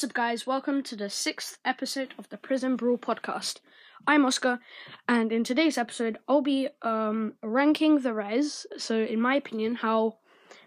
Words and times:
What's 0.00 0.12
up, 0.12 0.14
guys? 0.14 0.46
Welcome 0.46 0.82
to 0.84 0.96
the 0.96 1.10
sixth 1.10 1.58
episode 1.62 2.14
of 2.18 2.26
the 2.30 2.38
Prison 2.38 2.74
Brawl 2.74 2.96
podcast. 2.96 3.58
I'm 4.06 4.24
Oskar, 4.24 4.58
and 5.06 5.30
in 5.30 5.44
today's 5.44 5.76
episode, 5.76 6.16
I'll 6.26 6.40
be 6.40 6.68
um, 6.80 7.34
ranking 7.42 7.98
the 7.98 8.14
res. 8.14 8.64
So, 8.78 8.96
in 8.96 9.20
my 9.20 9.34
opinion, 9.34 9.74
how 9.74 10.16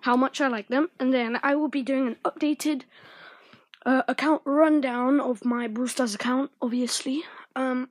how 0.01 0.15
much 0.15 0.39
I 0.39 0.49
like 0.49 0.67
them, 0.67 0.91
and 0.99 1.11
then 1.11 1.39
I 1.41 1.55
will 1.55 1.67
be 1.67 1.81
doing 1.81 2.05
an 2.05 2.17
updated 2.23 2.83
uh, 3.87 4.03
account 4.07 4.43
rundown 4.45 5.19
of 5.19 5.43
my 5.43 5.67
Brawl 5.67 5.87
Stars 5.87 6.13
account, 6.13 6.51
obviously. 6.61 7.23
Um, 7.55 7.89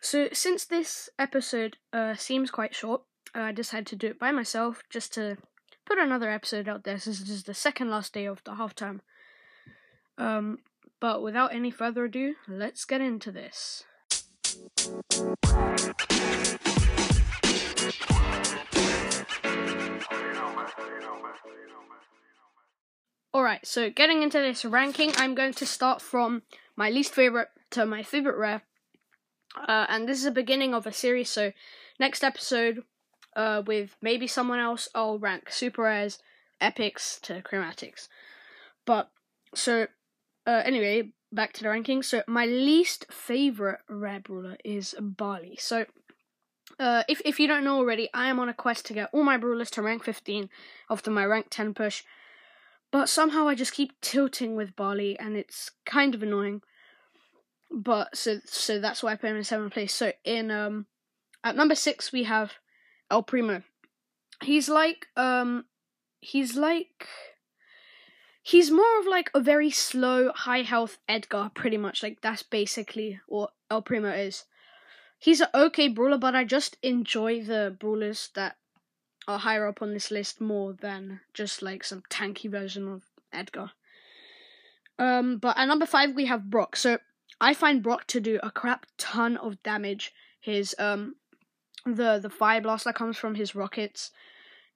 so, 0.00 0.28
since 0.32 0.64
this 0.64 1.10
episode 1.18 1.78
uh, 1.92 2.14
seems 2.14 2.52
quite 2.52 2.76
short, 2.76 3.02
I 3.34 3.50
decided 3.50 3.88
to 3.88 3.96
do 3.96 4.06
it 4.06 4.20
by 4.20 4.30
myself 4.30 4.84
just 4.88 5.12
to 5.14 5.38
put 5.84 5.98
another 5.98 6.30
episode 6.30 6.68
out 6.68 6.84
there. 6.84 7.00
Since 7.00 7.18
this 7.18 7.30
is 7.30 7.42
the 7.42 7.54
second 7.54 7.90
last 7.90 8.14
day 8.14 8.26
of 8.26 8.44
the 8.44 8.54
half 8.54 8.72
term. 8.76 9.02
Um, 10.18 10.58
but 11.00 11.22
without 11.22 11.54
any 11.54 11.70
further 11.70 12.04
ado, 12.04 12.34
let's 12.48 12.84
get 12.84 13.00
into 13.00 13.30
this. 13.30 13.84
Alright, 23.34 23.66
so 23.66 23.90
getting 23.90 24.22
into 24.22 24.38
this 24.38 24.64
ranking, 24.64 25.12
I'm 25.18 25.34
going 25.34 25.52
to 25.52 25.66
start 25.66 26.00
from 26.00 26.42
my 26.74 26.88
least 26.88 27.12
favorite 27.12 27.48
to 27.70 27.84
my 27.84 28.02
favorite 28.02 28.38
rare. 28.38 28.62
Uh, 29.68 29.84
and 29.90 30.08
this 30.08 30.18
is 30.18 30.24
the 30.24 30.30
beginning 30.30 30.72
of 30.72 30.86
a 30.86 30.92
series, 30.92 31.28
so 31.28 31.52
next 32.00 32.24
episode, 32.24 32.82
uh, 33.34 33.62
with 33.66 33.96
maybe 34.00 34.26
someone 34.26 34.58
else, 34.58 34.88
I'll 34.94 35.18
rank 35.18 35.52
super 35.52 35.82
rares, 35.82 36.18
epics 36.60 37.20
to 37.24 37.42
chromatics. 37.42 38.08
But, 38.86 39.10
so 39.54 39.88
uh, 40.46 40.62
anyway, 40.64 41.10
back 41.32 41.52
to 41.54 41.62
the 41.62 41.68
rankings. 41.68 42.04
So 42.04 42.22
my 42.26 42.46
least 42.46 43.06
favorite 43.10 43.80
rare 43.88 44.20
brawler 44.20 44.56
is 44.64 44.94
Barley. 45.00 45.56
So 45.60 45.86
uh, 46.78 47.02
if 47.08 47.20
if 47.24 47.40
you 47.40 47.48
don't 47.48 47.64
know 47.64 47.76
already, 47.76 48.08
I 48.12 48.28
am 48.28 48.38
on 48.38 48.48
a 48.48 48.54
quest 48.54 48.86
to 48.86 48.94
get 48.94 49.10
all 49.12 49.24
my 49.24 49.36
brawlers 49.36 49.70
to 49.72 49.82
rank 49.82 50.04
15 50.04 50.48
after 50.90 51.10
my 51.10 51.24
rank 51.24 51.46
10 51.50 51.74
push. 51.74 52.02
But 52.92 53.08
somehow 53.08 53.48
I 53.48 53.54
just 53.54 53.72
keep 53.72 54.00
tilting 54.00 54.56
with 54.56 54.76
Barley, 54.76 55.18
and 55.18 55.36
it's 55.36 55.70
kind 55.84 56.14
of 56.14 56.22
annoying. 56.22 56.62
But 57.70 58.16
so 58.16 58.38
so 58.44 58.78
that's 58.78 59.02
why 59.02 59.12
I 59.12 59.16
put 59.16 59.30
him 59.30 59.36
in 59.36 59.44
seventh 59.44 59.72
place. 59.72 59.92
So 59.92 60.12
in 60.24 60.50
um 60.50 60.86
at 61.42 61.56
number 61.56 61.74
six 61.74 62.12
we 62.12 62.24
have 62.24 62.52
El 63.10 63.22
Primo. 63.22 63.62
He's 64.42 64.68
like 64.68 65.06
um 65.16 65.64
he's 66.20 66.56
like 66.56 67.08
he's 68.46 68.70
more 68.70 69.00
of 69.00 69.06
like 69.08 69.28
a 69.34 69.40
very 69.40 69.70
slow, 69.70 70.30
high 70.32 70.62
health 70.62 70.98
Edgar, 71.08 71.50
pretty 71.52 71.76
much. 71.76 72.02
Like 72.02 72.20
that's 72.20 72.44
basically 72.44 73.18
what 73.26 73.50
El 73.70 73.82
Primo 73.82 74.10
is. 74.10 74.44
He's 75.18 75.40
an 75.40 75.48
okay 75.52 75.88
brawler, 75.88 76.18
but 76.18 76.36
I 76.36 76.44
just 76.44 76.76
enjoy 76.80 77.42
the 77.42 77.76
brawlers 77.76 78.30
that 78.34 78.56
are 79.26 79.40
higher 79.40 79.66
up 79.66 79.82
on 79.82 79.92
this 79.92 80.12
list 80.12 80.40
more 80.40 80.72
than 80.74 81.20
just 81.34 81.60
like 81.60 81.82
some 81.82 82.04
tanky 82.08 82.48
version 82.48 82.86
of 82.86 83.02
Edgar. 83.32 83.72
Um, 84.96 85.38
but 85.38 85.58
at 85.58 85.66
number 85.66 85.86
five 85.86 86.14
we 86.14 86.26
have 86.26 86.48
Brock. 86.48 86.76
So 86.76 86.98
I 87.40 87.52
find 87.52 87.82
Brock 87.82 88.06
to 88.08 88.20
do 88.20 88.38
a 88.44 88.52
crap 88.52 88.86
ton 88.96 89.36
of 89.38 89.60
damage. 89.64 90.12
His 90.38 90.76
um, 90.78 91.16
the 91.84 92.20
the 92.20 92.30
fire 92.30 92.60
blast 92.60 92.84
that 92.84 92.94
comes 92.94 93.16
from 93.16 93.34
his 93.34 93.56
rockets, 93.56 94.12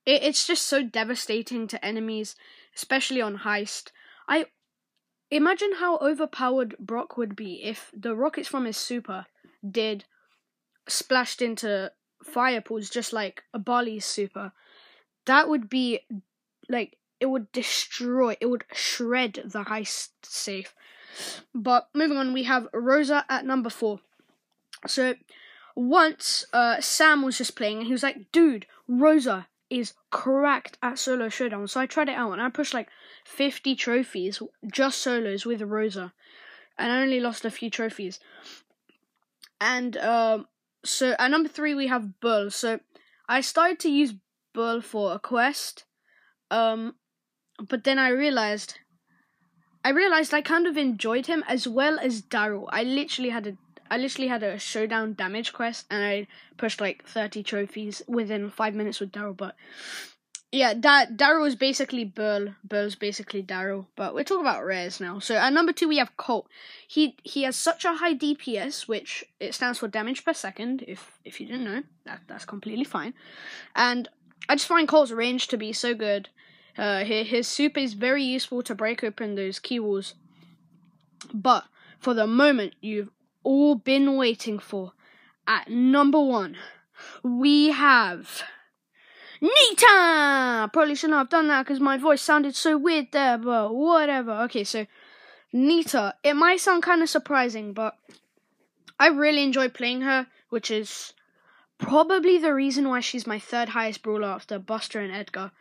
it, 0.06 0.22
it's 0.22 0.46
just 0.46 0.66
so 0.66 0.82
devastating 0.82 1.66
to 1.68 1.84
enemies 1.84 2.36
especially 2.76 3.20
on 3.20 3.38
heist. 3.38 3.90
I 4.28 4.46
imagine 5.30 5.72
how 5.78 5.98
overpowered 5.98 6.76
Brock 6.78 7.16
would 7.16 7.36
be 7.36 7.62
if 7.62 7.90
the 7.96 8.14
rockets 8.14 8.48
from 8.48 8.64
his 8.64 8.76
super 8.76 9.26
did 9.68 10.04
splashed 10.88 11.42
into 11.42 11.92
fire 12.24 12.60
pools 12.60 12.90
just 12.90 13.12
like 13.12 13.42
a 13.52 13.58
Barley's 13.58 14.04
super. 14.04 14.52
That 15.26 15.48
would 15.48 15.68
be 15.68 16.00
like 16.68 16.96
it 17.18 17.26
would 17.26 17.52
destroy, 17.52 18.36
it 18.40 18.46
would 18.46 18.64
shred 18.72 19.42
the 19.44 19.64
heist 19.64 20.08
safe. 20.22 20.74
But 21.54 21.88
moving 21.94 22.16
on, 22.16 22.32
we 22.32 22.44
have 22.44 22.68
Rosa 22.72 23.24
at 23.28 23.44
number 23.44 23.68
four. 23.68 24.00
So 24.86 25.14
once 25.76 26.46
uh, 26.52 26.80
Sam 26.80 27.22
was 27.22 27.36
just 27.36 27.56
playing 27.56 27.78
and 27.78 27.86
he 27.86 27.92
was 27.92 28.02
like, 28.02 28.32
dude, 28.32 28.66
Rosa, 28.88 29.48
is 29.70 29.94
cracked 30.10 30.76
at 30.82 30.98
solo 30.98 31.28
showdown. 31.28 31.68
So 31.68 31.80
I 31.80 31.86
tried 31.86 32.08
it 32.08 32.16
out 32.16 32.32
and 32.32 32.42
I 32.42 32.50
pushed 32.50 32.74
like 32.74 32.88
50 33.24 33.76
trophies 33.76 34.42
just 34.70 34.98
solos 34.98 35.46
with 35.46 35.62
Rosa, 35.62 36.12
and 36.76 36.92
I 36.92 37.00
only 37.02 37.20
lost 37.20 37.44
a 37.44 37.50
few 37.50 37.70
trophies. 37.70 38.18
And 39.60 39.96
um, 39.98 40.48
so 40.84 41.14
at 41.18 41.30
number 41.30 41.48
three 41.48 41.74
we 41.74 41.86
have 41.86 42.20
Bull. 42.20 42.50
So 42.50 42.80
I 43.28 43.40
started 43.40 43.78
to 43.80 43.90
use 43.90 44.14
Bull 44.52 44.80
for 44.80 45.12
a 45.12 45.18
quest, 45.18 45.84
um, 46.50 46.96
but 47.68 47.84
then 47.84 47.98
I 47.98 48.08
realized. 48.08 48.78
I 49.82 49.92
realized 49.92 50.34
I 50.34 50.42
kind 50.42 50.66
of 50.66 50.76
enjoyed 50.76 51.24
him 51.24 51.42
as 51.48 51.66
well 51.66 51.98
as 51.98 52.20
Darryl. 52.20 52.66
I 52.68 52.82
literally 52.82 53.30
had 53.30 53.46
a 53.46 53.56
I 53.90 53.96
literally 53.96 54.28
had 54.28 54.42
a 54.42 54.58
showdown 54.58 55.14
damage 55.14 55.52
quest 55.52 55.86
and 55.90 56.04
I 56.04 56.26
pushed 56.56 56.80
like 56.80 57.04
30 57.04 57.42
trophies 57.42 58.02
within 58.06 58.50
five 58.50 58.74
minutes 58.74 59.00
with 59.00 59.10
Darryl. 59.10 59.36
But 59.36 59.56
yeah, 60.52 60.74
that 60.74 61.16
Darryl 61.16 61.46
is 61.46 61.54
basically 61.54 62.04
Burl. 62.04 62.54
Burl's 62.64 62.94
basically 62.94 63.42
Darryl. 63.42 63.86
But 63.96 64.14
we're 64.14 64.24
talking 64.24 64.46
about 64.46 64.64
rares 64.64 65.00
now. 65.00 65.18
So 65.18 65.36
at 65.36 65.52
number 65.52 65.72
two 65.72 65.88
we 65.88 65.98
have 65.98 66.16
Colt. 66.16 66.48
He 66.86 67.16
he 67.22 67.42
has 67.42 67.56
such 67.56 67.84
a 67.84 67.94
high 67.94 68.14
DPS, 68.14 68.88
which 68.88 69.24
it 69.38 69.54
stands 69.54 69.78
for 69.78 69.88
damage 69.88 70.24
per 70.24 70.32
second. 70.32 70.84
If 70.86 71.18
if 71.24 71.40
you 71.40 71.46
didn't 71.46 71.64
know, 71.64 71.82
that 72.04 72.22
that's 72.26 72.44
completely 72.44 72.84
fine. 72.84 73.14
And 73.76 74.08
I 74.48 74.56
just 74.56 74.66
find 74.66 74.88
Colt's 74.88 75.12
range 75.12 75.48
to 75.48 75.56
be 75.56 75.72
so 75.72 75.94
good. 75.94 76.28
Uh, 76.76 77.04
his, 77.04 77.28
his 77.28 77.48
super 77.48 77.80
is 77.80 77.94
very 77.94 78.22
useful 78.22 78.62
to 78.62 78.74
break 78.74 79.04
open 79.04 79.34
those 79.34 79.58
key 79.58 79.78
walls. 79.78 80.14
But 81.32 81.64
for 81.98 82.14
the 82.14 82.26
moment, 82.26 82.74
you've 82.80 83.10
all 83.42 83.74
been 83.74 84.16
waiting 84.16 84.58
for. 84.58 84.92
At 85.46 85.68
number 85.68 86.20
one, 86.20 86.56
we 87.22 87.70
have 87.70 88.42
Nita! 89.40 90.68
Probably 90.72 90.94
shouldn't 90.94 91.18
have 91.18 91.30
done 91.30 91.48
that 91.48 91.64
because 91.64 91.80
my 91.80 91.96
voice 91.96 92.20
sounded 92.20 92.54
so 92.54 92.76
weird 92.76 93.08
there, 93.12 93.38
but 93.38 93.74
whatever. 93.74 94.32
Okay, 94.42 94.64
so 94.64 94.86
Nita. 95.52 96.14
It 96.22 96.34
might 96.34 96.60
sound 96.60 96.82
kind 96.82 97.02
of 97.02 97.08
surprising, 97.08 97.72
but 97.72 97.96
I 98.98 99.08
really 99.08 99.42
enjoy 99.42 99.68
playing 99.70 100.02
her, 100.02 100.26
which 100.50 100.70
is 100.70 101.14
probably 101.78 102.36
the 102.36 102.54
reason 102.54 102.88
why 102.88 103.00
she's 103.00 103.26
my 103.26 103.38
third 103.38 103.70
highest 103.70 104.02
brawler 104.02 104.28
after 104.28 104.58
Buster 104.58 105.00
and 105.00 105.12
Edgar. 105.12 105.52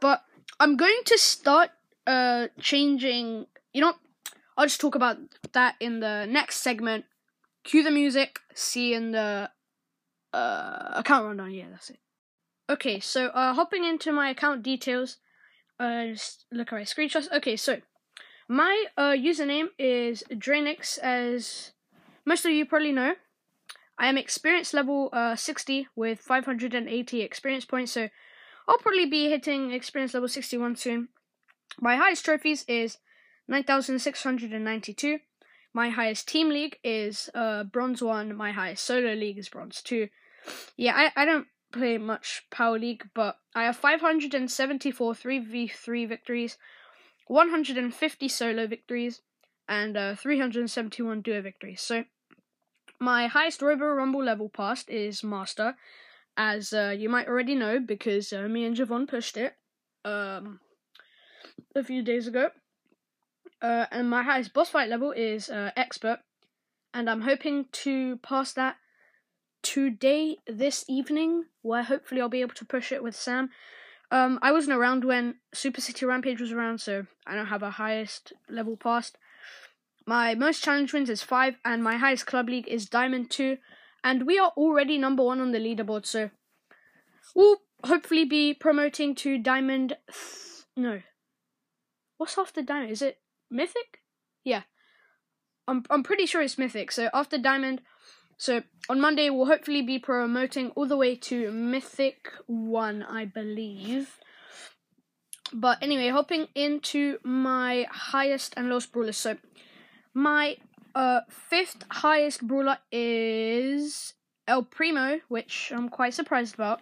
But 0.00 0.22
I'm 0.60 0.76
going 0.76 1.00
to 1.06 1.18
start 1.18 1.70
uh 2.06 2.48
changing. 2.60 3.46
You 3.72 3.80
know, 3.80 3.94
I'll 4.56 4.66
just 4.66 4.80
talk 4.80 4.94
about 4.94 5.18
that 5.52 5.76
in 5.80 6.00
the 6.00 6.26
next 6.26 6.56
segment. 6.56 7.04
Cue 7.64 7.82
the 7.82 7.90
music. 7.90 8.38
See 8.54 8.94
in 8.94 9.12
the 9.12 9.50
uh, 10.32 10.88
account 10.94 11.26
rundown. 11.26 11.52
Yeah, 11.52 11.66
that's 11.70 11.90
it. 11.90 11.98
Okay, 12.68 13.00
so 13.00 13.26
uh, 13.26 13.54
hopping 13.54 13.84
into 13.84 14.12
my 14.12 14.30
account 14.30 14.62
details. 14.62 15.18
Uh, 15.78 16.06
just 16.06 16.46
look 16.52 16.72
at 16.72 16.76
my 16.76 16.82
screenshots. 16.82 17.30
Okay, 17.32 17.56
so 17.56 17.78
my 18.48 18.84
uh, 18.96 19.10
username 19.10 19.68
is 19.78 20.22
Draenix, 20.30 20.98
as 20.98 21.72
most 22.24 22.44
of 22.44 22.52
you 22.52 22.66
probably 22.66 22.92
know. 22.92 23.14
I 23.98 24.08
am 24.08 24.18
experience 24.18 24.74
level 24.74 25.10
uh, 25.12 25.36
60 25.36 25.88
with 25.94 26.18
580 26.18 27.20
experience 27.20 27.64
points, 27.64 27.92
so 27.92 28.08
I'll 28.68 28.78
probably 28.78 29.06
be 29.06 29.28
hitting 29.28 29.72
experience 29.72 30.14
level 30.14 30.28
61 30.28 30.76
soon. 30.76 31.08
My 31.80 31.96
highest 31.96 32.24
trophies 32.24 32.64
is 32.68 32.98
9,692. 33.48 35.18
My 35.74 35.88
highest 35.88 36.28
team 36.28 36.50
league 36.50 36.78
is 36.84 37.30
uh, 37.34 37.64
bronze 37.64 38.02
1. 38.02 38.36
My 38.36 38.52
highest 38.52 38.84
solo 38.84 39.14
league 39.14 39.38
is 39.38 39.48
bronze 39.48 39.80
2. 39.82 40.08
Yeah, 40.76 40.94
I, 40.94 41.22
I 41.22 41.24
don't 41.24 41.46
play 41.72 41.98
much 41.98 42.42
Power 42.50 42.78
League, 42.78 43.08
but 43.14 43.38
I 43.54 43.64
have 43.64 43.76
574 43.76 45.14
3v3 45.14 46.08
victories, 46.08 46.58
150 47.26 48.28
solo 48.28 48.66
victories, 48.66 49.22
and 49.68 49.96
uh, 49.96 50.14
371 50.14 51.22
duo 51.22 51.40
victories. 51.40 51.80
So, 51.80 52.04
my 53.00 53.26
highest 53.26 53.62
Robo 53.62 53.86
Rumble 53.86 54.22
level 54.22 54.48
passed 54.48 54.90
is 54.90 55.24
Master, 55.24 55.76
as 56.36 56.72
uh, 56.72 56.94
you 56.96 57.08
might 57.08 57.28
already 57.28 57.54
know 57.54 57.80
because 57.80 58.32
uh, 58.32 58.42
me 58.42 58.64
and 58.64 58.76
Javon 58.76 59.08
pushed 59.08 59.36
it 59.36 59.54
um, 60.04 60.60
a 61.74 61.82
few 61.82 62.02
days 62.02 62.26
ago. 62.26 62.50
Uh, 63.62 63.86
and 63.92 64.10
my 64.10 64.24
highest 64.24 64.52
boss 64.52 64.70
fight 64.70 64.88
level 64.88 65.12
is 65.12 65.48
uh, 65.48 65.70
expert, 65.76 66.18
and 66.92 67.08
I'm 67.08 67.20
hoping 67.20 67.66
to 67.70 68.16
pass 68.16 68.52
that 68.54 68.76
today, 69.62 70.38
this 70.48 70.84
evening, 70.88 71.44
where 71.62 71.84
hopefully 71.84 72.20
I'll 72.20 72.28
be 72.28 72.40
able 72.40 72.56
to 72.56 72.64
push 72.64 72.90
it 72.90 73.04
with 73.04 73.14
Sam. 73.14 73.50
Um, 74.10 74.40
I 74.42 74.50
wasn't 74.50 74.76
around 74.76 75.04
when 75.04 75.36
Super 75.54 75.80
City 75.80 76.04
Rampage 76.04 76.40
was 76.40 76.50
around, 76.50 76.80
so 76.80 77.06
I 77.24 77.36
don't 77.36 77.46
have 77.46 77.62
a 77.62 77.70
highest 77.70 78.32
level 78.50 78.76
passed. 78.76 79.16
My 80.06 80.34
most 80.34 80.64
challenge 80.64 80.92
wins 80.92 81.08
is 81.08 81.22
five, 81.22 81.54
and 81.64 81.84
my 81.84 81.96
highest 81.96 82.26
club 82.26 82.48
league 82.48 82.66
is 82.66 82.88
Diamond 82.88 83.30
two, 83.30 83.58
and 84.02 84.26
we 84.26 84.40
are 84.40 84.52
already 84.56 84.98
number 84.98 85.22
one 85.22 85.40
on 85.40 85.52
the 85.52 85.60
leaderboard. 85.60 86.04
So 86.04 86.30
we'll 87.34 87.58
hopefully 87.84 88.24
be 88.24 88.52
promoting 88.54 89.14
to 89.14 89.38
Diamond. 89.38 89.96
Th- 90.10 90.64
no, 90.76 91.02
what's 92.18 92.36
after 92.36 92.60
Diamond? 92.60 92.90
Is 92.90 93.02
it 93.02 93.18
Mythic? 93.52 94.00
Yeah, 94.44 94.62
I'm 95.68 95.84
I'm 95.90 96.02
pretty 96.02 96.26
sure 96.26 96.42
it's 96.42 96.58
Mythic. 96.58 96.90
So 96.90 97.08
after 97.14 97.38
Diamond, 97.38 97.82
so 98.36 98.62
on 98.88 99.00
Monday 99.00 99.30
we'll 99.30 99.46
hopefully 99.46 99.82
be 99.82 99.98
promoting 99.98 100.70
all 100.70 100.86
the 100.86 100.96
way 100.96 101.14
to 101.16 101.52
Mythic 101.52 102.28
one, 102.46 103.02
I 103.02 103.24
believe. 103.26 104.18
But 105.52 105.78
anyway, 105.82 106.08
hopping 106.08 106.48
into 106.54 107.18
my 107.22 107.86
highest 107.90 108.54
and 108.56 108.68
lowest 108.70 108.90
brawlers. 108.90 109.18
So 109.18 109.36
my 110.14 110.56
uh, 110.94 111.20
fifth 111.28 111.84
highest 111.90 112.46
brawler 112.46 112.78
is 112.90 114.14
El 114.48 114.62
Primo, 114.62 115.20
which 115.28 115.72
I'm 115.74 115.88
quite 115.88 116.14
surprised 116.14 116.54
about. 116.54 116.80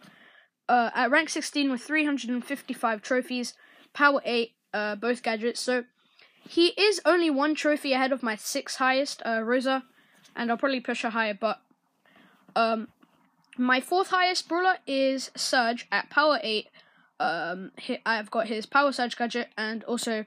Uh, 0.69 0.90
at 0.94 1.11
rank 1.11 1.28
16 1.28 1.70
with 1.70 1.82
355 1.82 3.02
trophies, 3.02 3.55
power 3.93 4.22
8, 4.25 4.52
uh, 4.72 4.94
both 4.94 5.22
gadgets. 5.22 5.61
So 5.61 5.84
he 6.48 6.69
is 6.69 7.00
only 7.04 7.31
one 7.31 7.54
trophy 7.54 7.92
ahead 7.92 8.12
of 8.12 8.22
my 8.22 8.37
sixth 8.37 8.78
highest, 8.78 9.22
uh, 9.25 9.42
Rosa, 9.42 9.84
and 10.34 10.50
I'll 10.50 10.56
probably 10.56 10.81
push 10.81 11.02
her 11.02 11.10
higher. 11.10 11.34
But 11.34 11.60
um, 12.56 12.88
my 13.56 13.81
fourth 13.81 14.08
highest 14.08 14.48
brawler 14.48 14.78
is 14.87 15.31
Surge 15.37 15.87
at 15.92 16.10
power 16.10 16.40
8. 16.42 16.69
Um, 17.19 17.72
I've 18.06 18.31
got 18.31 18.46
his 18.46 18.64
power 18.64 18.92
surge 18.92 19.16
gadget 19.16 19.48
and 19.58 19.84
also 19.84 20.25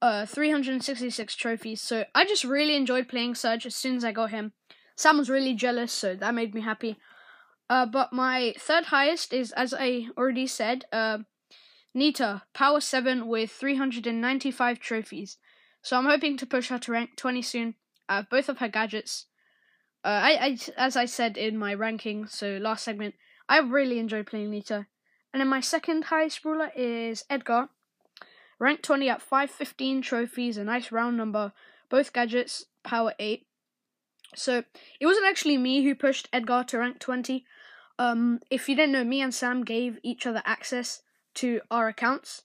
uh 0.00 0.24
366 0.24 1.34
trophies. 1.34 1.82
So 1.82 2.04
I 2.14 2.24
just 2.24 2.44
really 2.44 2.76
enjoyed 2.76 3.08
playing 3.08 3.34
Surge 3.34 3.66
as 3.66 3.74
soon 3.74 3.96
as 3.96 4.04
I 4.04 4.12
got 4.12 4.30
him. 4.30 4.52
Sam 4.96 5.18
was 5.18 5.28
really 5.28 5.54
jealous, 5.54 5.92
so 5.92 6.14
that 6.16 6.34
made 6.34 6.54
me 6.54 6.62
happy. 6.62 6.96
Uh, 7.70 7.84
but 7.84 8.12
my 8.12 8.54
third 8.58 8.86
highest 8.86 9.32
is, 9.32 9.52
as 9.52 9.74
I 9.78 10.06
already 10.16 10.46
said, 10.46 10.86
uh, 10.90 11.18
Nita, 11.94 12.42
power 12.54 12.80
7 12.80 13.26
with 13.26 13.50
395 13.50 14.78
trophies. 14.78 15.38
So 15.82 15.96
I'm 15.96 16.06
hoping 16.06 16.36
to 16.36 16.46
push 16.46 16.68
her 16.68 16.78
to 16.78 16.92
rank 16.92 17.16
20 17.16 17.42
soon. 17.42 17.74
I 18.08 18.16
have 18.16 18.30
both 18.30 18.48
of 18.48 18.58
her 18.58 18.68
gadgets. 18.68 19.26
Uh, 20.04 20.08
I, 20.08 20.30
I, 20.30 20.58
as 20.76 20.96
I 20.96 21.06
said 21.06 21.36
in 21.36 21.58
my 21.58 21.74
ranking, 21.74 22.26
so 22.26 22.58
last 22.60 22.84
segment, 22.84 23.14
I 23.48 23.58
really 23.58 23.98
enjoy 23.98 24.22
playing 24.22 24.50
Nita. 24.50 24.86
And 25.32 25.40
then 25.40 25.48
my 25.48 25.60
second 25.60 26.04
highest 26.04 26.44
ruler 26.44 26.70
is 26.74 27.24
Edgar, 27.28 27.68
Rank 28.58 28.82
20 28.82 29.08
at 29.08 29.22
515 29.22 30.02
trophies, 30.02 30.56
a 30.56 30.64
nice 30.64 30.90
round 30.90 31.16
number. 31.16 31.52
Both 31.88 32.12
gadgets, 32.12 32.66
power 32.82 33.14
8. 33.18 33.46
So, 34.34 34.64
it 35.00 35.06
wasn't 35.06 35.26
actually 35.26 35.56
me 35.58 35.84
who 35.84 35.94
pushed 35.94 36.28
Edgar 36.32 36.64
to 36.68 36.78
rank 36.78 36.98
20. 36.98 37.46
Um, 37.98 38.40
if 38.50 38.68
you 38.68 38.74
didn't 38.76 38.92
know, 38.92 39.04
me 39.04 39.20
and 39.22 39.34
Sam 39.34 39.64
gave 39.64 39.98
each 40.02 40.26
other 40.26 40.42
access 40.44 41.02
to 41.40 41.60
our 41.70 41.88
accounts. 41.88 42.42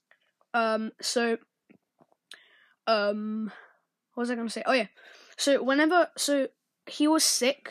Um, 0.52 0.92
so, 1.00 1.38
um, 2.86 3.52
what 4.14 4.22
was 4.22 4.30
I 4.30 4.34
going 4.34 4.46
to 4.46 4.52
say? 4.52 4.62
Oh, 4.66 4.72
yeah. 4.72 4.86
So, 5.36 5.62
whenever, 5.62 6.08
so, 6.16 6.48
he 6.86 7.08
was 7.08 7.24
sick 7.24 7.70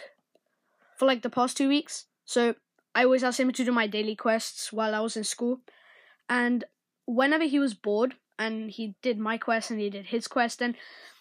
for 0.98 1.06
like 1.06 1.22
the 1.22 1.30
past 1.30 1.58
two 1.58 1.70
weeks. 1.70 2.06
So, 2.26 2.56
I 2.96 3.04
always 3.04 3.24
asked 3.24 3.40
him 3.40 3.52
to 3.52 3.66
do 3.66 3.72
my 3.72 3.88
daily 3.88 4.16
quests 4.16 4.72
while 4.72 4.94
I 4.94 5.00
was 5.00 5.18
in 5.18 5.24
school. 5.24 5.62
And 6.30 6.64
whenever 7.06 7.46
he 7.46 7.60
was 7.60 7.74
bored, 7.74 8.16
and 8.40 8.72
he 8.72 8.96
did 9.02 9.20
my 9.20 9.38
quest 9.38 9.72
and 9.72 9.80
he 9.80 9.90
did 9.90 10.08
his 10.08 10.28
quest 10.28 10.62
and 10.62 10.76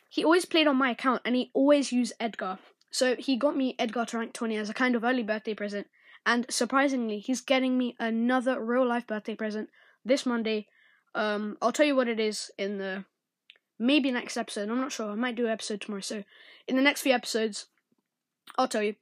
he 0.09 0.25
always 0.25 0.45
played 0.45 0.67
on 0.67 0.77
my 0.77 0.91
account 0.91 1.23
and 1.25 1.35
he 1.35 1.51
always 1.55 1.93
used 1.93 2.13
Edgar. 2.21 2.59
So 2.91 3.17
he 3.17 3.37
got 3.37 3.57
me 3.57 3.75
Edgar 3.79 4.05
to 4.07 4.19
rank 4.19 4.35
20 4.35 4.57
as 4.57 4.69
a 4.69 4.75
kind 4.75 4.95
of 4.95 5.05
early 5.05 5.23
birthday 5.23 5.55
present. 5.55 5.87
And 6.27 6.47
surprisingly, 6.51 7.19
he's 7.19 7.41
getting 7.41 7.79
me 7.79 7.97
another 7.99 8.63
real 8.63 8.87
life 8.87 9.07
birthday 9.07 9.35
present 9.35 9.71
this 10.05 10.27
Monday. 10.27 10.67
Um, 11.15 11.57
I'll 11.61 11.73
tell 11.73 11.87
you 11.87 11.97
what 11.97 12.09
it 12.09 12.21
is 12.21 12.51
in 12.59 12.79
the 12.79 13.05
maybe 13.79 14.11
next 14.11 14.37
episode. 14.37 14.69
I'm 14.69 14.81
not 14.81 14.93
sure. 14.93 15.11
I 15.11 15.15
might 15.15 15.35
do 15.35 15.47
an 15.47 15.53
episode 15.53 15.81
tomorrow. 15.81 16.01
So 16.01 16.25
in 16.67 16.77
the 16.77 16.83
next 16.83 17.03
few 17.03 17.13
episodes, 17.13 17.67
I'll 18.57 18.69
tell 18.69 18.83
you. 18.83 18.95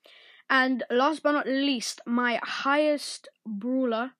And 0.49 0.82
last 0.91 1.23
but 1.23 1.32
not 1.32 1.47
least, 1.47 2.00
my 2.06 2.41
highest 2.43 3.29
brawler 3.47 4.12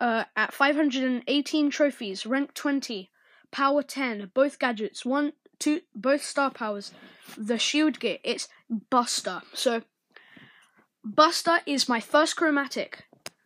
uh, 0.00 0.24
at 0.36 0.52
518 0.52 1.70
trophies, 1.70 2.26
rank 2.26 2.52
20, 2.52 3.10
power 3.50 3.82
10, 3.82 4.32
both 4.34 4.58
gadgets, 4.58 5.04
one, 5.06 5.32
two, 5.58 5.80
both 5.94 6.22
star 6.22 6.50
powers. 6.50 6.92
The 7.38 7.58
shield 7.58 7.98
gear, 7.98 8.18
it's 8.22 8.48
Buster. 8.90 9.42
So, 9.54 9.82
Buster 11.02 11.60
is 11.64 11.88
my 11.88 12.00
first 12.00 12.36
chromatic, 12.36 13.04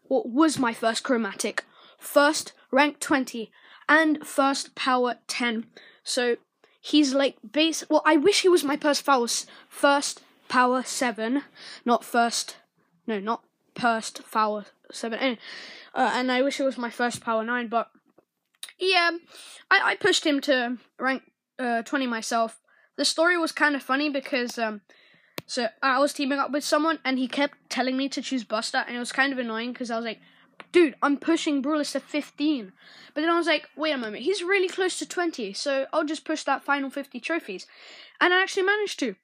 What 0.09 0.29
was 0.29 0.59
my 0.59 0.73
first 0.73 1.05
chromatic, 1.05 1.65
first 2.01 2.53
rank 2.71 2.99
20, 2.99 3.51
and 3.89 4.27
first 4.27 4.75
power 4.75 5.17
10. 5.29 5.67
So, 6.03 6.37
he's 6.81 7.15
like 7.15 7.37
base. 7.53 7.85
Well, 7.89 8.03
I 8.05 8.17
wish 8.17 8.43
he 8.43 8.49
was 8.49 8.65
my 8.65 8.77
first 8.77 9.07
power, 9.07 9.27
first 9.69 10.23
power 10.49 10.83
7, 10.83 11.43
not 11.85 12.05
first, 12.05 12.57
no, 13.07 13.21
not 13.21 13.45
first 13.75 14.23
power 14.31 14.65
7. 14.91 15.19
Anyway, 15.19 15.39
uh, 15.95 16.11
and 16.15 16.33
I 16.33 16.43
wish 16.43 16.59
it 16.59 16.65
was 16.65 16.79
my 16.79 16.91
first 16.91 17.21
power 17.21 17.45
9, 17.45 17.69
but 17.69 17.91
yeah, 18.79 19.11
I, 19.71 19.81
I 19.85 19.97
pushed 19.97 20.25
him 20.25 20.41
to 20.43 20.79
rank 20.99 21.23
uh, 21.59 21.83
20 21.83 22.07
myself. 22.07 22.61
The 22.97 23.05
story 23.05 23.37
was 23.37 23.53
kind 23.53 23.75
of 23.75 23.83
funny 23.83 24.11
because 24.11 24.59
um, 24.59 24.83
so 25.47 25.69
I 25.83 25.99
was 25.99 26.13
teaming 26.13 26.39
up 26.39 26.53
with 26.53 26.65
someone 26.65 26.99
and 27.05 27.19
he 27.19 27.27
kept 27.27 27.57
telling 27.69 27.97
me 27.97 28.09
to 28.11 28.23
choose 28.23 28.45
Buster, 28.45 28.85
and 28.87 28.97
it 28.97 29.01
was 29.01 29.13
kind 29.13 29.33
of 29.33 29.39
annoying 29.39 29.73
because 29.73 29.91
I 29.91 29.97
was 29.97 30.05
like, 30.05 30.21
dude, 30.73 30.97
I'm 31.03 31.17
pushing 31.17 31.63
Brawlers 31.63 31.93
to 31.93 32.01
15. 32.01 32.73
But 33.15 33.21
then 33.21 33.31
I 33.31 33.37
was 33.37 33.47
like, 33.47 33.69
wait 33.77 33.93
a 33.93 33.99
moment, 33.99 34.23
he's 34.23 34.43
really 34.43 34.69
close 34.69 34.99
to 34.99 35.07
20, 35.09 35.53
so 35.53 35.87
I'll 35.93 36.05
just 36.05 36.25
push 36.25 36.45
that 36.45 36.65
final 36.65 36.91
50 36.91 37.21
trophies. 37.21 37.67
And 38.21 38.33
I 38.33 38.43
actually 38.43 38.63
managed 38.65 38.99
to. 39.01 39.17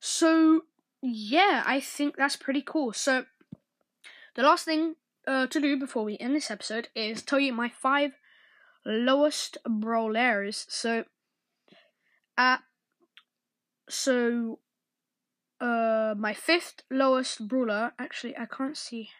So, 0.00 0.62
yeah, 1.00 1.62
I 1.64 1.80
think 1.80 2.16
that's 2.16 2.36
pretty 2.36 2.62
cool. 2.62 2.92
So, 2.92 3.26
the 4.34 4.42
last 4.42 4.64
thing 4.64 4.96
uh, 5.26 5.46
to 5.46 5.60
do 5.60 5.78
before 5.78 6.04
we 6.04 6.18
end 6.18 6.34
this 6.34 6.50
episode 6.50 6.88
is 6.94 7.22
tell 7.22 7.38
you 7.38 7.52
my 7.52 7.68
five 7.68 8.12
lowest 8.84 9.58
brawlers. 9.68 10.66
So, 10.68 11.04
at 12.36 12.60
so 13.88 14.58
uh 15.60 16.14
my 16.16 16.34
fifth 16.34 16.82
lowest 16.90 17.46
brawler. 17.46 17.92
Actually, 17.98 18.36
I 18.36 18.46
can't 18.46 18.76
see. 18.76 19.10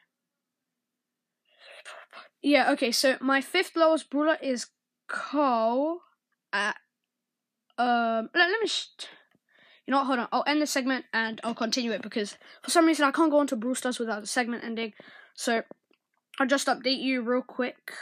Yeah, 2.43 2.73
okay. 2.73 2.91
So 2.93 3.17
my 3.21 3.41
fifth 3.41 3.77
lowest 3.77 4.11
brawler 4.11 4.39
is 4.43 4.67
Carl. 5.09 6.03
At 6.53 6.77
um, 7.79 8.29
let, 8.35 8.51
let 8.51 8.61
me. 8.61 8.67
Sh- 8.67 8.87
you 9.87 9.93
know 9.93 9.99
what? 9.99 10.07
Hold 10.07 10.19
on. 10.21 10.29
I'll 10.33 10.45
end 10.47 10.63
the 10.63 10.67
segment 10.67 11.07
and 11.13 11.41
I'll 11.43 11.55
continue 11.55 11.93
it 11.93 12.03
because 12.03 12.37
for 12.63 12.71
some 12.71 12.87
reason 12.87 13.05
I 13.05 13.11
can't 13.11 13.31
go 13.31 13.39
on 13.39 13.47
to 13.49 13.57
Brawl 13.57 13.75
Stars 13.75 13.99
without 13.99 14.21
the 14.21 14.27
segment 14.27 14.65
ending. 14.65 14.93
So 15.35 15.63
I'll 16.39 16.47
just 16.47 16.69
update 16.69 17.03
you 17.03 17.23
real 17.23 17.43
quick. 17.43 17.93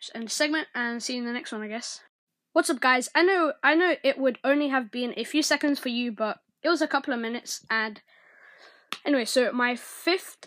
Just 0.00 0.14
end 0.14 0.26
the 0.26 0.30
segment 0.30 0.68
and 0.74 1.02
see 1.02 1.14
you 1.14 1.20
in 1.20 1.26
the 1.26 1.32
next 1.32 1.52
one, 1.52 1.62
I 1.62 1.68
guess. 1.68 2.00
What's 2.52 2.70
up, 2.70 2.80
guys? 2.80 3.08
I 3.14 3.22
know, 3.22 3.52
I 3.62 3.74
know, 3.74 3.94
it 4.02 4.18
would 4.18 4.38
only 4.44 4.68
have 4.68 4.90
been 4.90 5.14
a 5.16 5.24
few 5.24 5.42
seconds 5.42 5.78
for 5.78 5.88
you, 5.88 6.12
but 6.12 6.38
it 6.62 6.68
was 6.68 6.82
a 6.82 6.88
couple 6.88 7.12
of 7.12 7.20
minutes. 7.20 7.64
And 7.70 8.00
anyway, 9.04 9.24
so 9.24 9.50
my 9.52 9.76
fifth 9.76 10.46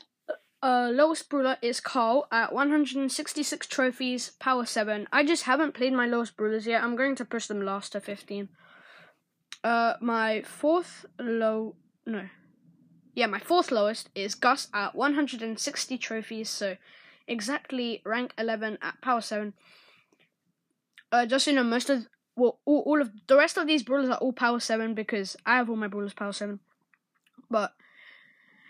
uh, 0.61 0.89
lowest 0.91 1.29
brawler 1.29 1.57
is 1.61 1.79
Carl 1.79 2.27
at 2.31 2.53
166 2.53 3.67
trophies, 3.67 4.31
power 4.39 4.65
7. 4.65 5.07
I 5.11 5.23
just 5.23 5.43
haven't 5.43 5.73
played 5.73 5.93
my 5.93 6.07
lowest 6.07 6.35
brawlers 6.35 6.65
yet. 6.65 6.83
I'm 6.83 6.95
going 6.95 7.15
to 7.15 7.25
push 7.25 7.47
them 7.47 7.61
last 7.61 7.91
to 7.91 8.01
15. 8.01 8.49
Uh, 9.63 9.93
my 10.01 10.41
fourth 10.41 11.05
low, 11.19 11.75
no, 12.05 12.27
yeah, 13.13 13.25
my 13.25 13.39
fourth 13.39 13.71
lowest 13.71 14.09
is 14.15 14.35
Gus 14.35 14.67
at 14.73 14.95
160 14.95 15.97
trophies, 15.97 16.49
so 16.49 16.77
exactly 17.27 18.01
rank 18.05 18.33
11 18.37 18.77
at 18.81 19.01
Power 19.01 19.21
7. 19.21 19.53
Uh, 21.11 21.25
just 21.25 21.45
so 21.45 21.51
you 21.51 21.57
know, 21.57 21.63
most 21.63 21.89
of 21.89 22.07
well, 22.35 22.59
all, 22.65 22.83
all 22.85 23.01
of 23.01 23.11
the 23.27 23.35
rest 23.35 23.57
of 23.57 23.65
these 23.65 23.83
brawlers 23.83 24.09
are 24.09 24.17
all 24.17 24.33
Power 24.33 24.59
7 24.59 24.93
because 24.93 25.35
I 25.45 25.57
have 25.57 25.69
all 25.69 25.75
my 25.75 25.87
brawlers 25.87 26.13
Power 26.13 26.31
7. 26.31 26.59
But 27.49 27.73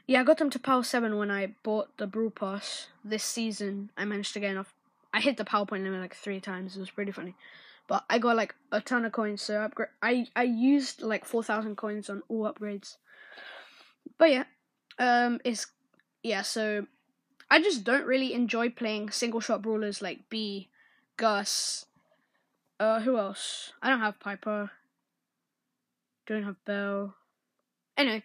yeah, 0.07 0.21
I 0.21 0.23
got 0.23 0.37
them 0.37 0.49
to 0.51 0.59
Power 0.59 0.83
7 0.83 1.17
when 1.17 1.29
I 1.29 1.53
bought 1.63 1.97
the 1.97 2.07
Brawl 2.07 2.29
Pass 2.29 2.87
this 3.03 3.25
season. 3.25 3.91
I 3.97 4.05
managed 4.05 4.33
to 4.33 4.39
get 4.39 4.51
enough. 4.51 4.73
I 5.13 5.19
hit 5.19 5.35
the 5.35 5.43
PowerPoint 5.43 5.83
limit 5.83 5.99
like 5.99 6.15
three 6.15 6.39
times. 6.39 6.77
It 6.77 6.79
was 6.79 6.89
pretty 6.89 7.11
funny. 7.11 7.35
But 7.87 8.05
I 8.09 8.17
got 8.17 8.35
like 8.35 8.55
a 8.71 8.81
ton 8.81 9.05
of 9.05 9.11
coins, 9.11 9.41
so 9.41 9.61
upgrade. 9.61 9.89
I 10.01 10.27
I 10.35 10.43
used 10.43 11.01
like 11.01 11.23
four 11.23 11.41
thousand 11.41 11.77
coins 11.77 12.09
on 12.09 12.21
all 12.27 12.43
upgrades. 12.43 12.97
But 14.17 14.31
yeah, 14.31 14.43
um, 14.99 15.39
it's 15.45 15.67
yeah. 16.21 16.41
So 16.41 16.85
I 17.49 17.61
just 17.61 17.85
don't 17.85 18.05
really 18.05 18.33
enjoy 18.33 18.69
playing 18.69 19.11
single 19.11 19.39
shot 19.39 19.61
brawlers 19.61 20.01
like 20.01 20.29
Bea, 20.29 20.67
Gus. 21.15 21.85
Uh, 22.77 22.99
who 22.99 23.17
else? 23.17 23.71
I 23.81 23.89
don't 23.89 24.01
have 24.01 24.19
Piper. 24.19 24.69
Don't 26.25 26.43
have 26.43 26.63
Belle. 26.65 27.15
Anyway, 27.95 28.21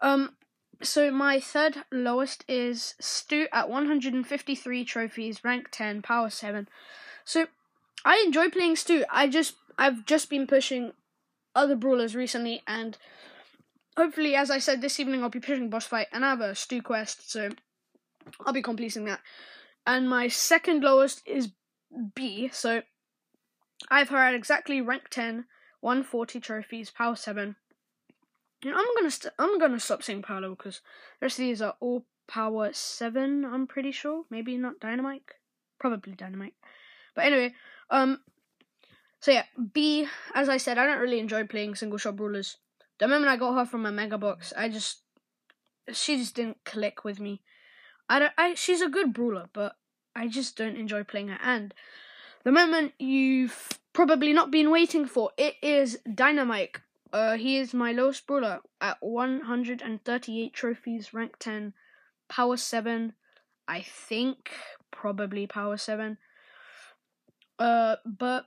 um, 0.00 0.34
so 0.82 1.10
my 1.10 1.40
third 1.40 1.78
lowest 1.92 2.44
is 2.48 2.94
Stu 3.00 3.46
at 3.52 3.68
153 3.68 4.84
trophies, 4.84 5.44
rank 5.44 5.68
10, 5.70 6.02
power 6.02 6.30
7. 6.30 6.68
So 7.24 7.46
I 8.04 8.22
enjoy 8.24 8.50
playing 8.50 8.76
Stu. 8.76 9.04
I 9.10 9.28
just 9.28 9.56
I've 9.78 10.04
just 10.06 10.30
been 10.30 10.46
pushing 10.46 10.92
other 11.54 11.76
brawlers 11.76 12.14
recently, 12.14 12.62
and 12.66 12.96
hopefully, 13.96 14.34
as 14.34 14.50
I 14.50 14.58
said 14.58 14.80
this 14.80 15.00
evening, 15.00 15.22
I'll 15.22 15.30
be 15.30 15.40
pushing 15.40 15.70
boss 15.70 15.86
fight, 15.86 16.08
and 16.12 16.24
I 16.24 16.30
have 16.30 16.40
a 16.40 16.54
Stu 16.54 16.82
quest, 16.82 17.30
so 17.30 17.50
I'll 18.44 18.52
be 18.52 18.62
completing 18.62 19.04
that. 19.04 19.20
And 19.86 20.08
my 20.08 20.28
second 20.28 20.82
lowest 20.82 21.22
is 21.26 21.50
Bea, 22.14 22.50
So 22.52 22.82
I've 23.90 24.10
had 24.10 24.34
exactly 24.34 24.80
rank 24.80 25.08
10, 25.10 25.46
140 25.80 26.40
trophies, 26.40 26.90
power 26.90 27.16
7. 27.16 27.56
And 28.64 28.74
I'm 28.74 28.94
gonna 28.96 29.10
st- 29.10 29.34
I'm 29.38 29.58
gonna 29.58 29.80
stop 29.80 30.02
saying 30.02 30.22
Paolo 30.22 30.50
because 30.50 30.80
the 31.18 31.26
rest 31.26 31.38
of 31.38 31.44
these 31.44 31.62
are 31.62 31.76
all 31.80 32.04
power 32.28 32.70
seven. 32.72 33.44
I'm 33.44 33.66
pretty 33.66 33.92
sure. 33.92 34.24
Maybe 34.30 34.56
not 34.56 34.80
Dynamite. 34.80 35.24
Probably 35.78 36.12
Dynamite. 36.12 36.54
But 37.14 37.24
anyway, 37.24 37.54
um, 37.90 38.20
so 39.20 39.32
yeah, 39.32 39.44
Bea. 39.72 40.08
As 40.34 40.48
I 40.48 40.58
said, 40.58 40.78
I 40.78 40.86
don't 40.86 41.00
really 41.00 41.20
enjoy 41.20 41.46
playing 41.46 41.74
single 41.74 41.98
shot 41.98 42.16
brawlers. 42.16 42.58
The 42.98 43.08
moment 43.08 43.30
I 43.30 43.36
got 43.36 43.54
her 43.54 43.64
from 43.64 43.82
my 43.82 43.90
mega 43.90 44.18
box, 44.18 44.52
I 44.56 44.68
just 44.68 45.02
she 45.92 46.18
just 46.18 46.34
didn't 46.34 46.64
click 46.64 47.04
with 47.04 47.18
me. 47.18 47.42
I 48.08 48.18
don't. 48.18 48.32
I 48.36 48.54
she's 48.54 48.82
a 48.82 48.88
good 48.88 49.12
brawler, 49.12 49.48
but 49.52 49.76
I 50.14 50.28
just 50.28 50.56
don't 50.56 50.76
enjoy 50.76 51.04
playing 51.04 51.28
her. 51.28 51.38
And 51.42 51.72
the 52.44 52.52
moment 52.52 52.92
you've 52.98 53.78
probably 53.92 54.32
not 54.32 54.50
been 54.50 54.70
waiting 54.70 55.06
for, 55.06 55.30
it 55.36 55.54
is 55.62 55.98
Dynamite. 56.14 56.78
Uh, 57.12 57.36
he 57.36 57.56
is 57.56 57.74
my 57.74 57.92
lowest 57.92 58.26
brawler 58.26 58.60
at 58.80 58.98
138 59.00 60.52
trophies, 60.52 61.12
rank 61.12 61.36
10, 61.38 61.72
power 62.28 62.56
7. 62.56 63.14
I 63.66 63.80
think 63.80 64.50
probably 64.90 65.46
power 65.46 65.76
7. 65.76 66.18
Uh, 67.58 67.96
but 68.06 68.46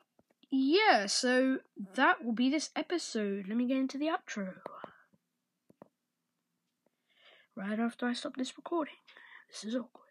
yeah, 0.49 1.07
so 1.07 1.59
that 1.95 2.23
will 2.23 2.33
be 2.33 2.49
this 2.49 2.69
episode. 2.75 3.45
Let 3.47 3.57
me 3.57 3.67
get 3.67 3.77
into 3.77 3.97
the 3.97 4.07
outro. 4.07 4.53
Right 7.55 7.79
after 7.79 8.07
I 8.07 8.13
stop 8.13 8.37
this 8.37 8.57
recording. 8.57 8.95
This 9.49 9.65
is 9.65 9.75
awkward. 9.75 10.03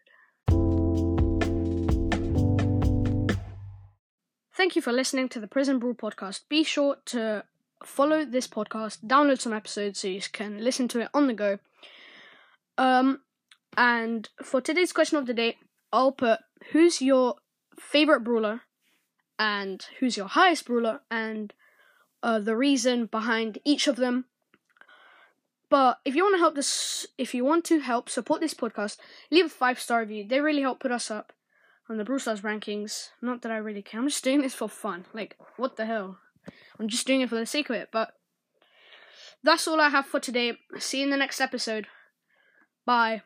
Thank 4.55 4.75
you 4.75 4.81
for 4.81 4.93
listening 4.93 5.27
to 5.29 5.39
the 5.39 5.47
Prison 5.47 5.79
Brawl 5.79 5.95
podcast. 5.95 6.41
Be 6.47 6.63
sure 6.63 6.97
to 7.07 7.43
follow 7.85 8.25
this 8.25 8.47
podcast, 8.47 8.99
download 9.05 9.39
some 9.39 9.53
episodes 9.53 9.99
so 9.99 10.07
you 10.07 10.21
can 10.31 10.63
listen 10.63 10.87
to 10.89 11.01
it 11.01 11.09
on 11.13 11.27
the 11.27 11.33
go. 11.33 11.59
Um, 12.77 13.21
and 13.77 14.29
for 14.41 14.61
today's 14.61 14.93
question 14.93 15.17
of 15.17 15.25
the 15.25 15.33
day, 15.33 15.57
I'll 15.91 16.11
put 16.11 16.39
who's 16.71 17.01
your 17.01 17.35
favorite 17.79 18.21
brawler 18.21 18.61
and 19.37 19.85
who's 19.99 20.17
your 20.17 20.27
highest 20.27 20.65
brawler 20.65 21.01
and 21.09 21.53
uh, 22.21 22.39
the 22.39 22.55
reason 22.55 23.05
behind 23.07 23.59
each 23.65 23.87
of 23.87 23.97
them. 23.97 24.25
But 25.69 25.99
if 26.05 26.15
you 26.15 26.23
want 26.23 26.35
to 26.35 26.39
help 26.39 26.55
this, 26.55 27.07
if 27.17 27.33
you 27.33 27.43
want 27.43 27.65
to 27.65 27.79
help 27.79 28.09
support 28.09 28.41
this 28.41 28.53
podcast, 28.53 28.97
leave 29.31 29.47
a 29.47 29.49
five 29.49 29.79
star 29.79 30.01
review. 30.01 30.27
They 30.27 30.39
really 30.39 30.61
help 30.61 30.79
put 30.79 30.91
us 30.91 31.09
up 31.09 31.33
on 31.89 31.97
the 31.97 32.03
Brawl 32.03 32.19
Stars 32.19 32.41
rankings. 32.41 33.09
Not 33.21 33.41
that 33.41 33.51
I 33.51 33.57
really 33.57 33.81
care. 33.81 33.99
I'm 33.99 34.07
just 34.07 34.23
doing 34.23 34.41
this 34.41 34.53
for 34.53 34.69
fun. 34.69 35.05
Like, 35.13 35.35
what 35.57 35.75
the 35.75 35.85
hell? 35.85 36.19
I'm 36.79 36.87
just 36.87 37.07
doing 37.07 37.21
it 37.21 37.29
for 37.29 37.35
the 37.35 37.45
sake 37.45 37.69
of 37.69 37.75
it. 37.75 37.89
But 37.91 38.13
that's 39.43 39.67
all 39.67 39.81
I 39.81 39.89
have 39.89 40.05
for 40.05 40.19
today. 40.19 40.57
See 40.77 40.99
you 40.99 41.05
in 41.05 41.09
the 41.09 41.17
next 41.17 41.41
episode. 41.41 41.87
Bye. 42.85 43.23